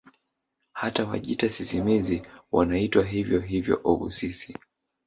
Hata 0.73 1.05
Wajita 1.05 1.49
sisimizi 1.49 2.23
wanaitwa 2.51 3.05
hivyo 3.05 3.39
hivyo 3.39 3.81
obhusisi 3.83 4.57